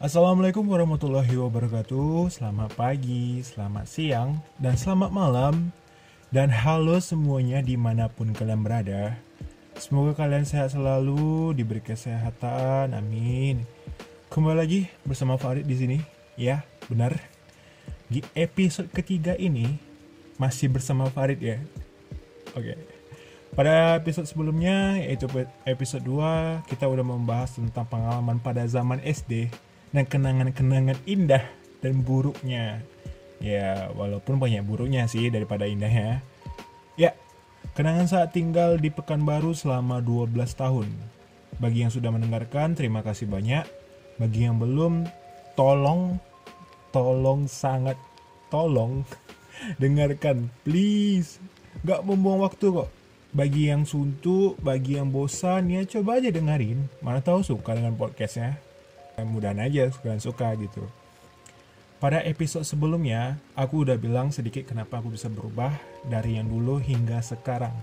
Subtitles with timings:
[0.00, 2.32] Assalamualaikum warahmatullahi wabarakatuh.
[2.32, 5.76] Selamat pagi, selamat siang, dan selamat malam.
[6.32, 9.20] Dan halo semuanya di mana pun kalian berada.
[9.76, 13.68] Semoga kalian sehat selalu, diberi kesehatan, amin.
[14.32, 15.98] Kembali lagi bersama Farid di sini.
[16.32, 17.20] Ya, benar.
[18.08, 19.76] Di episode ketiga ini
[20.40, 21.60] Masih bersama Farid ya.
[22.56, 22.72] Oke.
[23.52, 25.28] Pada episode sebelumnya, yaitu
[25.68, 29.52] episode 2, kita udah membahas tentang pengalaman pada zaman SD
[29.90, 31.44] dan kenangan-kenangan indah
[31.82, 32.82] dan buruknya.
[33.40, 36.20] Ya, walaupun banyak buruknya sih daripada indahnya.
[36.94, 37.16] Ya,
[37.72, 40.88] kenangan saat tinggal di Pekanbaru selama 12 tahun.
[41.56, 43.64] Bagi yang sudah mendengarkan, terima kasih banyak.
[44.20, 45.08] Bagi yang belum,
[45.56, 46.20] tolong,
[46.92, 47.96] tolong sangat,
[48.52, 49.04] tolong
[49.82, 51.40] dengarkan, please.
[51.80, 52.90] Gak membuang waktu kok
[53.30, 56.90] bagi yang suntuk, bagi yang bosan ya coba aja dengerin.
[56.98, 58.69] Mana tahu suka dengan podcastnya.
[59.18, 60.86] Mudahan aja kalian suka gitu.
[62.00, 65.68] Pada episode sebelumnya, aku udah bilang sedikit kenapa aku bisa berubah
[66.08, 67.76] dari yang dulu hingga sekarang.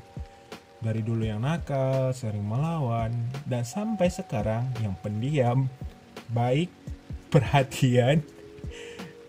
[0.82, 3.14] Dari dulu yang nakal, sering melawan,
[3.46, 5.70] dan sampai sekarang yang pendiam,
[6.34, 6.74] baik,
[7.34, 8.26] perhatian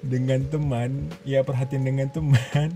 [0.00, 2.72] dengan teman, ya perhatian dengan teman,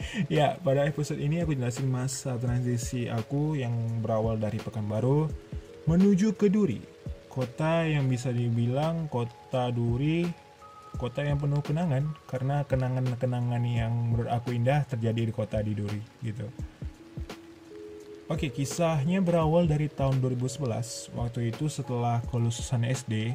[0.32, 5.28] ya, pada episode ini aku jelasin masa transisi aku yang berawal dari Pekanbaru
[5.86, 6.80] menuju ke Duri.
[7.30, 10.26] Kota yang bisa dibilang kota Duri,
[10.98, 16.02] kota yang penuh kenangan karena kenangan-kenangan yang menurut aku indah terjadi di kota di Duri
[16.26, 16.50] gitu.
[18.30, 21.14] Oke, kisahnya berawal dari tahun 2011.
[21.14, 23.34] Waktu itu setelah kelulusan SD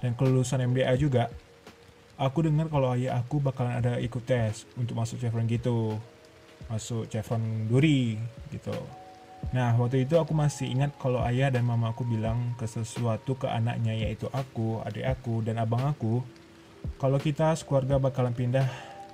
[0.00, 1.28] dan kelulusan MBA juga,
[2.20, 5.96] aku dengar kalau ayah aku bakalan ada ikut tes untuk masuk Chevron gitu
[6.68, 8.20] masuk Chevron Duri
[8.52, 8.76] gitu
[9.50, 13.50] nah waktu itu aku masih ingat kalau ayah dan mama aku bilang ke sesuatu ke
[13.50, 16.22] anaknya yaitu aku adik aku dan abang aku
[17.00, 18.68] kalau kita sekeluarga bakalan pindah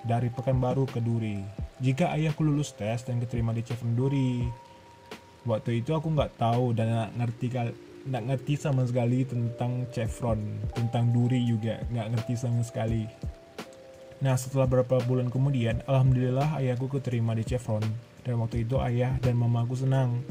[0.05, 1.41] dari Pekanbaru ke Duri
[1.81, 4.45] jika ayahku lulus tes dan keterima di Chevron Duri
[5.47, 7.47] waktu itu aku nggak tahu dan ngerti
[8.07, 10.39] nggak ngerti sama sekali tentang chevron,
[10.71, 13.07] tentang duri juga nggak ngerti sama sekali.
[14.25, 17.85] Nah setelah beberapa bulan kemudian, alhamdulillah ayahku keterima di chevron
[18.25, 20.25] dan waktu itu ayah dan mamaku senang.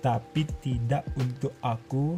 [0.00, 2.16] Tapi tidak untuk aku,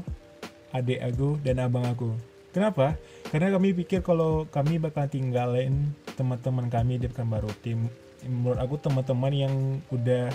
[0.73, 2.15] adik aku dan abang aku.
[2.55, 2.95] Kenapa?
[3.33, 7.49] Karena kami pikir kalau kami bakal tinggalin teman-teman kami di Pekanbaru.
[7.65, 7.89] Tim
[8.27, 9.55] menurut aku teman-teman yang
[9.91, 10.31] udah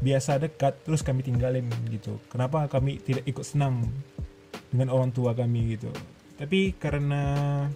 [0.00, 3.82] biasa dekat terus kami tinggalin gitu kenapa kami tidak ikut senang
[4.70, 5.90] dengan orang tua kami gitu
[6.38, 7.66] tapi karena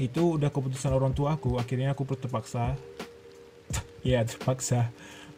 [0.00, 1.60] itu udah keputusan orang tua aku.
[1.60, 2.74] Akhirnya aku terpaksa.
[4.00, 4.88] Ya terpaksa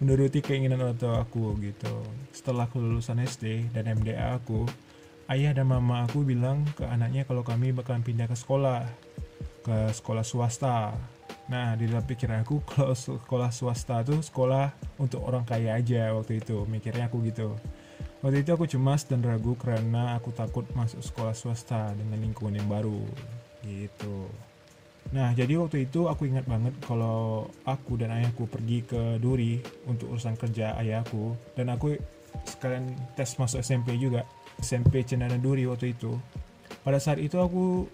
[0.03, 1.95] menuruti keinginan orang tua aku gitu.
[2.35, 4.67] Setelah kelulusan SD dan MDA aku
[5.31, 8.83] ayah dan mama aku bilang ke anaknya kalau kami bakalan pindah ke sekolah.
[9.63, 10.91] Ke sekolah swasta.
[11.47, 16.43] Nah, di dalam pikiran aku kalau sekolah swasta tuh sekolah untuk orang kaya aja waktu
[16.43, 17.55] itu, mikirnya aku gitu.
[18.27, 22.71] Waktu itu aku cemas dan ragu karena aku takut masuk sekolah swasta dengan lingkungan yang
[22.71, 23.03] baru,
[23.65, 24.29] gitu.
[25.13, 30.15] Nah, jadi waktu itu aku ingat banget kalau aku dan ayahku pergi ke Duri untuk
[30.15, 31.99] urusan kerja ayahku dan aku
[32.47, 34.25] sekalian tes masuk SMP juga,
[34.63, 36.17] SMP Cendana Duri waktu itu.
[36.83, 37.87] Pada saat itu aku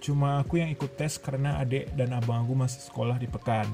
[0.00, 3.68] Cuma aku yang ikut tes karena adik dan abang aku masih sekolah di Pekan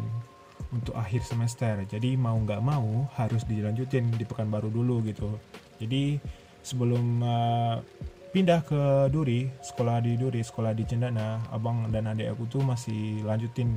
[0.75, 1.87] untuk akhir semester.
[1.87, 5.39] Jadi mau nggak mau harus dilanjutin di pekan baru dulu gitu.
[5.79, 6.19] Jadi
[6.67, 7.79] sebelum uh,
[8.37, 13.25] pindah ke Duri, sekolah di Duri, sekolah di Cendana, abang dan adik aku tuh masih
[13.25, 13.73] lanjutin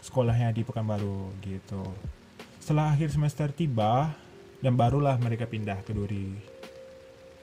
[0.00, 1.84] sekolahnya di Pekanbaru gitu.
[2.56, 4.08] Setelah akhir semester tiba
[4.64, 6.32] dan barulah mereka pindah ke Duri.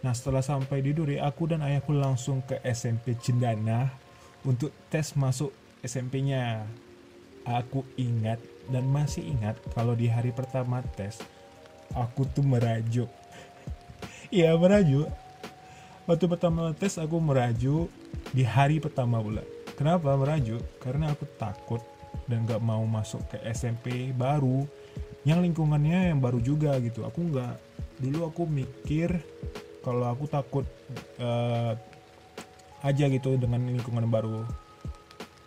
[0.02, 3.94] Nah setelah sampai di Duri, aku dan ayahku langsung ke SMP Cendana
[4.42, 5.54] untuk tes masuk
[5.86, 6.66] SMP-nya.
[7.46, 8.42] Aku ingat
[8.74, 11.22] dan masih ingat kalau di hari pertama tes
[11.94, 13.06] aku tuh merajuk.
[14.34, 15.29] Iya merajuk.
[16.10, 17.86] Waktu pertama tes aku merajuk
[18.34, 19.46] di hari pertama pula.
[19.78, 20.66] Kenapa merajuk?
[20.82, 21.86] Karena aku takut
[22.26, 24.66] dan gak mau masuk ke SMP baru
[25.22, 27.06] yang lingkungannya yang baru juga gitu.
[27.06, 27.54] Aku nggak
[28.02, 29.22] dulu aku mikir
[29.86, 30.66] kalau aku takut
[31.22, 31.78] uh,
[32.82, 34.48] aja gitu dengan lingkungan baru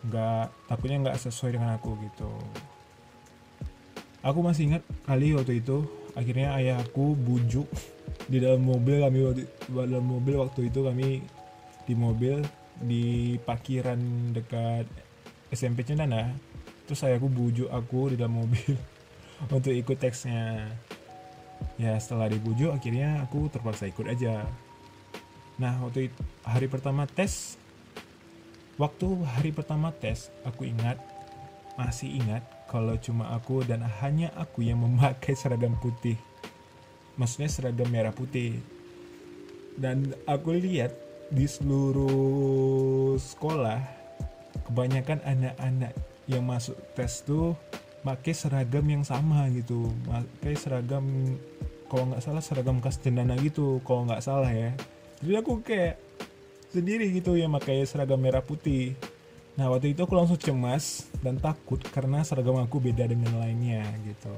[0.07, 2.31] nggak takutnya nggak sesuai dengan aku gitu
[4.21, 7.69] aku masih ingat kali waktu itu akhirnya ayahku bujuk
[8.29, 11.25] di dalam mobil kami di dalam mobil waktu itu kami
[11.89, 12.41] di mobil
[12.83, 13.99] di parkiran
[14.37, 14.87] dekat
[15.53, 16.33] SMP Cendana.
[16.89, 18.77] Terus ayahku bujuk aku di dalam mobil
[19.55, 20.69] untuk ikut teksnya.
[21.79, 24.45] Ya setelah dibujuk akhirnya aku terpaksa ikut aja.
[25.63, 27.61] Nah waktu itu, hari pertama tes
[28.81, 29.05] Waktu
[29.37, 30.97] hari pertama tes, aku ingat,
[31.79, 36.17] masih ingat kalau cuma aku dan hanya aku yang memakai seragam putih.
[37.17, 38.61] Maksudnya seragam merah putih.
[39.77, 40.93] Dan aku lihat
[41.33, 43.81] di seluruh sekolah,
[44.69, 45.93] kebanyakan anak-anak
[46.29, 47.57] yang masuk tes tuh
[48.05, 49.89] pakai seragam yang sama gitu.
[50.09, 51.37] Pakai seragam
[51.93, 54.73] kalau nggak salah seragam cendana gitu kalau nggak salah ya
[55.21, 56.01] jadi aku kayak
[56.73, 58.97] sendiri gitu ya pakai seragam merah putih
[59.53, 64.33] nah waktu itu aku langsung cemas dan takut karena seragam aku beda dengan lainnya gitu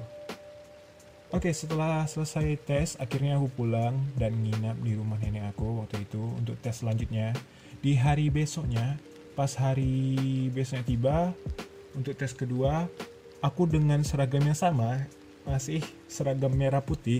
[1.34, 6.22] Oke, setelah selesai tes, akhirnya aku pulang dan nginap di rumah nenek aku waktu itu
[6.38, 7.34] untuk tes selanjutnya.
[7.82, 8.94] Di hari besoknya,
[9.34, 11.34] pas hari besoknya tiba,
[11.99, 12.87] untuk tes kedua,
[13.43, 15.10] aku dengan seragam yang sama,
[15.43, 17.19] masih seragam merah putih,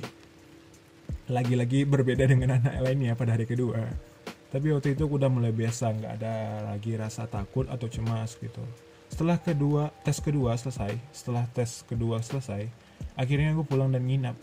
[1.26, 4.13] lagi-lagi berbeda dengan anak lainnya pada hari kedua
[4.55, 6.35] tapi waktu itu aku udah mulai biasa nggak ada
[6.71, 8.62] lagi rasa takut atau cemas gitu.
[9.11, 12.71] Setelah kedua tes kedua selesai setelah tes kedua selesai
[13.19, 14.39] akhirnya aku pulang dan nginap.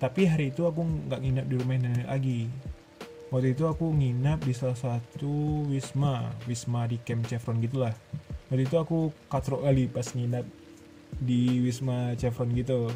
[0.00, 2.48] Tapi hari itu aku nggak nginap di rumah nenek lagi.
[3.28, 7.92] Waktu itu aku nginap di salah satu wisma wisma di camp Chevron gitulah.
[8.48, 10.48] Waktu itu aku katrok kali pas nginap
[11.20, 12.88] di wisma Chevron gitu.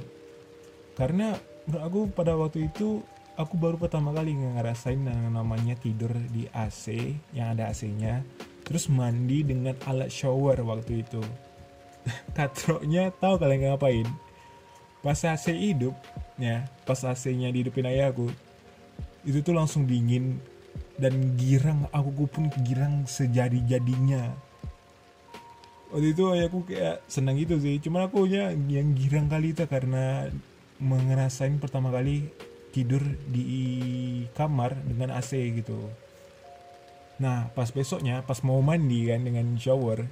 [0.97, 1.37] Karena
[1.77, 7.59] aku pada waktu itu aku baru pertama kali ngerasain yang namanya tidur di AC yang
[7.59, 8.23] ada AC-nya
[8.63, 11.21] terus mandi dengan alat shower waktu itu.
[12.37, 14.09] Katroknya tahu kalian ngapain?
[15.05, 15.93] Pas AC hidup
[16.41, 18.33] ya pas AC-nya dihidupin ayahku
[19.25, 20.39] itu tuh langsung dingin
[20.97, 21.91] dan girang.
[21.91, 24.31] Aku pun girang sejadi-jadinya.
[25.91, 27.81] Waktu itu ayahku kayak senang gitu sih.
[27.81, 30.29] Cuman aku nya yang girang kali itu karena
[30.83, 32.29] mengerasain pertama kali
[32.75, 32.99] tidur
[33.31, 35.79] di kamar dengan AC gitu.
[37.23, 40.03] Nah, pas besoknya, pas mau mandi kan dengan shower,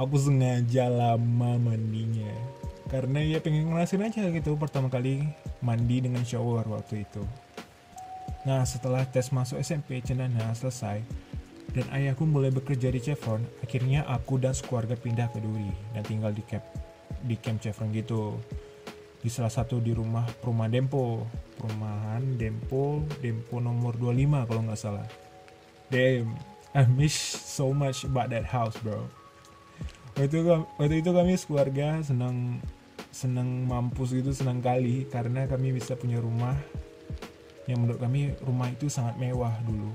[0.00, 2.32] aku sengaja lama mandinya.
[2.88, 5.28] Karena ya pengen ngerasain aja gitu pertama kali
[5.60, 7.20] mandi dengan shower waktu itu.
[8.48, 11.04] Nah, setelah tes masuk SMP Cendana selesai,
[11.76, 16.32] dan ayahku mulai bekerja di Chevron, akhirnya aku dan sekeluarga pindah ke Duri dan tinggal
[16.32, 16.64] di camp
[17.28, 18.40] di camp Chevron gitu
[19.20, 21.26] di salah satu di rumah rumah Dempo
[21.58, 25.06] perumahan Dempo Dempo nomor 25 kalau nggak salah.
[25.90, 26.38] Damn
[26.76, 29.10] I miss so much about that house bro.
[30.14, 30.38] Waktu itu
[30.78, 32.62] waktu itu kami sekeluarga senang
[33.10, 36.54] senang mampus gitu senang kali karena kami bisa punya rumah.
[37.66, 39.90] Yang menurut kami rumah itu sangat mewah dulu.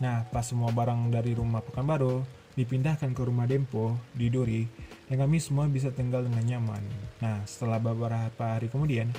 [0.00, 4.66] Nah pas semua barang dari rumah Pekanbaru dipindahkan ke rumah Dempo di Duri
[5.10, 6.82] dan kami semua bisa tinggal dengan nyaman.
[7.18, 9.10] Nah, setelah beberapa hari kemudian,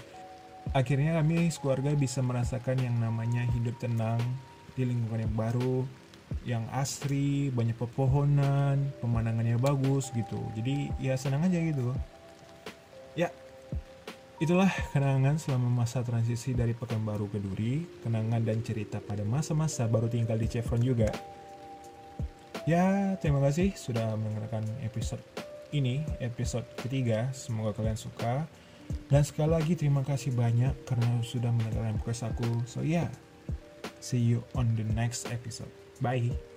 [0.71, 4.21] akhirnya kami sekeluarga bisa merasakan yang namanya hidup tenang
[4.77, 5.77] di lingkungan yang baru,
[6.47, 10.39] yang asri, banyak pepohonan, pemandangannya bagus gitu.
[10.55, 11.91] Jadi ya senang aja gitu.
[13.13, 13.27] Ya,
[14.39, 20.07] itulah kenangan selama masa transisi dari Pekanbaru ke Duri, kenangan dan cerita pada masa-masa baru
[20.07, 21.11] tinggal di Chevron juga.
[22.69, 25.21] Ya, terima kasih sudah mendengarkan episode
[25.73, 27.31] ini episode ketiga.
[27.33, 28.45] Semoga kalian suka.
[29.11, 32.47] Dan sekali lagi terima kasih banyak karena sudah mendengarkan podcast aku.
[32.69, 33.11] So yeah,
[34.03, 35.71] see you on the next episode.
[35.99, 36.50] Bye.